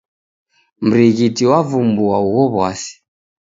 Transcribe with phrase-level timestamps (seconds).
[0.87, 2.93] Mrighiti wavumbua ugho w'asi.